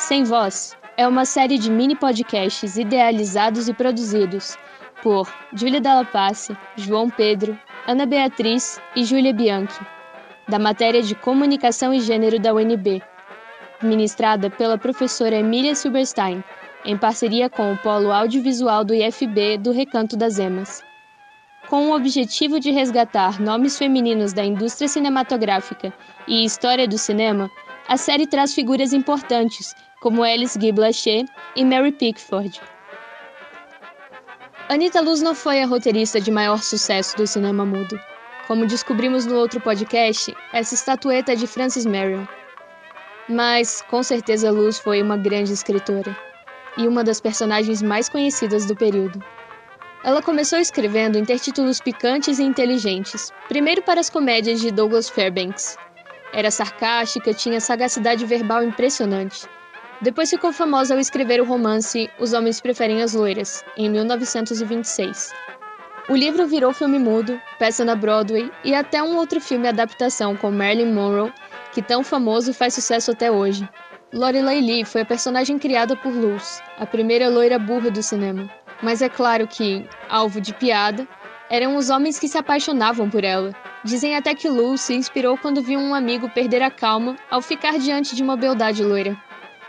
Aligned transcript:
Sem 0.00 0.24
Voz 0.24 0.74
é 0.96 1.06
uma 1.06 1.26
série 1.26 1.58
de 1.58 1.70
mini 1.70 1.94
podcasts 1.94 2.78
idealizados 2.78 3.68
e 3.68 3.74
produzidos 3.74 4.56
por 5.02 5.30
Júlia 5.52 5.78
Dalla 5.78 6.06
Pace, 6.06 6.56
João 6.74 7.10
Pedro, 7.10 7.56
Ana 7.86 8.06
Beatriz 8.06 8.80
e 8.96 9.04
Júlia 9.04 9.34
Bianchi, 9.34 9.78
da 10.48 10.58
matéria 10.58 11.02
de 11.02 11.14
Comunicação 11.14 11.92
e 11.92 12.00
Gênero 12.00 12.40
da 12.40 12.52
UNB, 12.54 13.02
ministrada 13.82 14.48
pela 14.48 14.78
professora 14.78 15.36
Emília 15.36 15.74
Silberstein, 15.74 16.42
em 16.84 16.96
parceria 16.96 17.50
com 17.50 17.70
o 17.70 17.76
Polo 17.76 18.10
Audiovisual 18.10 18.82
do 18.84 18.94
IFB 18.94 19.58
do 19.58 19.70
Recanto 19.70 20.16
das 20.16 20.38
Emas. 20.38 20.82
Com 21.68 21.90
o 21.90 21.94
objetivo 21.94 22.58
de 22.58 22.70
resgatar 22.70 23.38
nomes 23.38 23.76
femininos 23.78 24.32
da 24.32 24.42
indústria 24.42 24.88
cinematográfica 24.88 25.92
e 26.26 26.42
história 26.42 26.88
do 26.88 26.96
cinema, 26.96 27.50
a 27.86 27.96
série 27.98 28.26
traz 28.26 28.54
figuras 28.54 28.92
importantes 28.92 29.74
como 30.00 30.22
Alice 30.22 30.58
Guy 30.58 30.72
Blaché 30.72 31.26
e 31.54 31.64
Mary 31.64 31.92
Pickford. 31.92 32.60
Anita 34.70 35.00
Luz 35.00 35.20
não 35.20 35.34
foi 35.34 35.62
a 35.62 35.66
roteirista 35.66 36.18
de 36.18 36.30
maior 36.30 36.62
sucesso 36.62 37.16
do 37.16 37.26
cinema 37.26 37.66
mudo. 37.66 38.00
Como 38.46 38.66
descobrimos 38.66 39.26
no 39.26 39.36
outro 39.36 39.60
podcast, 39.60 40.34
essa 40.52 40.74
estatueta 40.74 41.32
é 41.32 41.36
de 41.36 41.46
Frances 41.46 41.84
Marion. 41.84 42.24
Mas, 43.28 43.82
com 43.82 44.02
certeza, 44.02 44.50
Luz 44.50 44.78
foi 44.78 45.02
uma 45.02 45.16
grande 45.16 45.52
escritora 45.52 46.16
e 46.78 46.88
uma 46.88 47.04
das 47.04 47.20
personagens 47.20 47.82
mais 47.82 48.08
conhecidas 48.08 48.64
do 48.64 48.74
período. 48.74 49.22
Ela 50.02 50.22
começou 50.22 50.58
escrevendo 50.58 51.18
intertítulos 51.18 51.78
picantes 51.78 52.38
e 52.38 52.42
inteligentes, 52.42 53.30
primeiro 53.48 53.82
para 53.82 54.00
as 54.00 54.08
comédias 54.08 54.60
de 54.60 54.70
Douglas 54.70 55.10
Fairbanks. 55.10 55.76
Era 56.32 56.50
sarcástica, 56.50 57.34
tinha 57.34 57.60
sagacidade 57.60 58.24
verbal 58.24 58.64
impressionante 58.64 59.46
depois 60.02 60.30
ficou 60.30 60.52
famosa 60.52 60.94
ao 60.94 61.00
escrever 61.00 61.40
o 61.40 61.44
romance 61.44 62.08
Os 62.18 62.32
Homens 62.32 62.60
Preferem 62.60 63.02
as 63.02 63.12
Loiras, 63.12 63.62
em 63.76 63.90
1926. 63.90 65.32
O 66.08 66.16
livro 66.16 66.46
virou 66.46 66.72
filme 66.72 66.98
mudo, 66.98 67.38
peça 67.58 67.84
na 67.84 67.94
Broadway 67.94 68.50
e 68.64 68.74
até 68.74 69.02
um 69.02 69.16
outro 69.16 69.40
filme 69.40 69.68
adaptação 69.68 70.34
com 70.34 70.50
Marilyn 70.50 70.92
Monroe, 70.92 71.32
que 71.72 71.82
tão 71.82 72.02
famoso 72.02 72.54
faz 72.54 72.74
sucesso 72.74 73.10
até 73.10 73.30
hoje. 73.30 73.68
Lorelai 74.12 74.60
Lee 74.60 74.84
foi 74.84 75.02
a 75.02 75.04
personagem 75.04 75.58
criada 75.58 75.94
por 75.94 76.12
Luz, 76.12 76.62
a 76.78 76.86
primeira 76.86 77.28
loira 77.28 77.58
burra 77.58 77.90
do 77.90 78.02
cinema. 78.02 78.50
Mas 78.82 79.02
é 79.02 79.08
claro 79.08 79.46
que, 79.46 79.86
alvo 80.08 80.40
de 80.40 80.54
piada, 80.54 81.06
eram 81.50 81.76
os 81.76 81.90
homens 81.90 82.18
que 82.18 82.26
se 82.26 82.38
apaixonavam 82.38 83.08
por 83.10 83.22
ela. 83.22 83.54
Dizem 83.84 84.16
até 84.16 84.34
que 84.34 84.48
Luz 84.48 84.80
se 84.80 84.94
inspirou 84.94 85.36
quando 85.36 85.62
viu 85.62 85.78
um 85.78 85.94
amigo 85.94 86.28
perder 86.30 86.62
a 86.62 86.70
calma 86.70 87.16
ao 87.30 87.42
ficar 87.42 87.78
diante 87.78 88.16
de 88.16 88.22
uma 88.22 88.36
beldade 88.36 88.82
loira. 88.82 89.16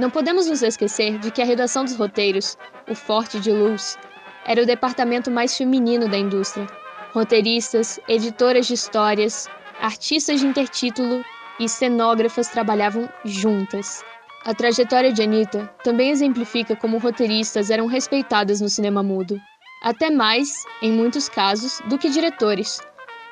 Não 0.00 0.08
podemos 0.08 0.46
nos 0.46 0.62
esquecer 0.62 1.18
de 1.18 1.30
que 1.30 1.42
a 1.42 1.44
redação 1.44 1.84
dos 1.84 1.94
roteiros, 1.94 2.56
o 2.88 2.94
Forte 2.94 3.38
de 3.38 3.52
Luz, 3.52 3.98
era 4.46 4.62
o 4.62 4.64
departamento 4.66 5.30
mais 5.30 5.54
feminino 5.54 6.08
da 6.08 6.16
indústria. 6.16 6.66
Roteiristas, 7.12 8.00
editoras 8.08 8.66
de 8.66 8.72
histórias, 8.72 9.46
artistas 9.78 10.40
de 10.40 10.46
intertítulo 10.46 11.22
e 11.58 11.68
cenógrafas 11.68 12.48
trabalhavam 12.48 13.10
juntas. 13.26 14.02
A 14.46 14.54
trajetória 14.54 15.12
de 15.12 15.20
Anita 15.20 15.70
também 15.84 16.08
exemplifica 16.08 16.74
como 16.74 16.96
roteiristas 16.96 17.68
eram 17.68 17.84
respeitadas 17.86 18.58
no 18.58 18.70
cinema 18.70 19.02
mudo. 19.02 19.38
Até 19.82 20.08
mais, 20.08 20.64
em 20.80 20.92
muitos 20.92 21.28
casos, 21.28 21.82
do 21.90 21.98
que 21.98 22.08
diretores. 22.08 22.80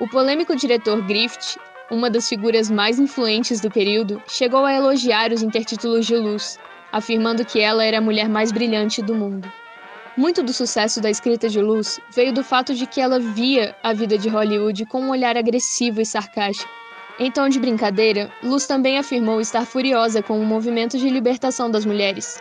O 0.01 0.07
polêmico 0.07 0.55
diretor 0.55 1.01
Griffith 1.07 1.59
uma 1.91 2.11
das 2.11 2.29
figuras 2.29 2.71
mais 2.71 2.99
influentes 2.99 3.61
do 3.61 3.71
período, 3.71 4.23
chegou 4.27 4.65
a 4.65 4.75
elogiar 4.75 5.33
os 5.33 5.43
intertítulos 5.43 6.07
de 6.07 6.17
Luz, 6.17 6.59
afirmando 6.93 7.45
que 7.45 7.61
ela 7.61 7.85
era 7.85 7.99
a 7.99 8.01
mulher 8.01 8.29
mais 8.29 8.53
brilhante 8.53 9.03
do 9.03 9.15
mundo. 9.15 9.51
Muito 10.17 10.43
do 10.43 10.53
sucesso 10.53 11.01
da 11.01 11.09
escrita 11.09 11.49
de 11.49 11.61
Luz 11.61 12.01
veio 12.11 12.33
do 12.33 12.43
fato 12.43 12.75
de 12.75 12.87
que 12.87 13.01
ela 13.01 13.21
via 13.21 13.75
a 13.83 13.93
vida 13.93 14.19
de 14.19 14.29
Hollywood 14.29 14.85
com 14.87 15.01
um 15.01 15.11
olhar 15.11 15.37
agressivo 15.37 16.01
e 16.01 16.07
sarcástico. 16.07 16.71
Em 17.21 17.31
tom 17.31 17.49
de 17.49 17.59
brincadeira, 17.59 18.31
Luz 18.43 18.67
também 18.67 18.99
afirmou 18.99 19.41
estar 19.41 19.65
furiosa 19.65 20.23
com 20.23 20.41
o 20.41 20.45
movimento 20.45 20.99
de 20.99 21.09
libertação 21.09 21.71
das 21.71 21.85
mulheres. 21.85 22.41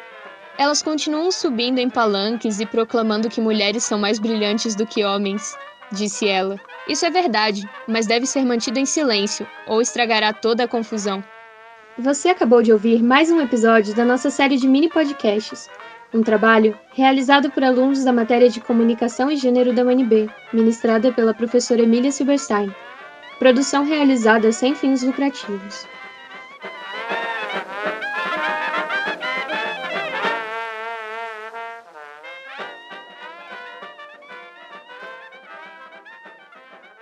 Elas 0.58 0.82
continuam 0.82 1.32
subindo 1.32 1.78
em 1.78 1.90
palanques 1.90 2.60
e 2.60 2.66
proclamando 2.66 3.30
que 3.30 3.40
mulheres 3.40 3.84
são 3.84 4.00
mais 4.00 4.18
brilhantes 4.18 4.76
do 4.76 4.88
que 4.88 5.04
homens, 5.04 5.56
disse 5.92 6.28
ela. 6.28 6.60
Isso 6.88 7.06
é 7.06 7.10
verdade, 7.10 7.68
mas 7.88 8.08
deve 8.08 8.26
ser 8.26 8.46
mantido 8.46 8.80
em 8.80 8.86
silêncio, 8.86 9.48
ou 9.68 9.82
estragará 9.82 10.32
toda 10.34 10.64
a 10.64 10.68
confusão. 10.68 11.24
Você 11.98 12.30
acabou 12.30 12.62
de 12.62 12.72
ouvir 12.72 13.02
mais 13.02 13.32
um 13.32 13.42
episódio 13.42 13.96
da 13.96 14.06
nossa 14.06 14.30
série 14.30 14.58
de 14.58 14.68
mini 14.68 14.88
podcasts, 14.90 15.70
um 16.14 16.22
trabalho 16.24 16.78
realizado 16.94 17.52
por 17.52 17.64
alunos 17.64 18.04
da 18.04 18.14
matéria 18.14 18.50
de 18.50 18.62
Comunicação 18.62 19.30
e 19.30 19.36
Gênero 19.36 19.74
da 19.74 19.84
UNB, 19.84 20.30
ministrada 20.54 21.12
pela 21.12 21.34
professora 21.34 21.82
Emília 21.82 22.12
Silberstein. 22.12 22.74
Produção 23.40 23.84
realizada 23.84 24.52
sem 24.52 24.74
fins 24.74 25.04
lucrativos. 25.04 25.86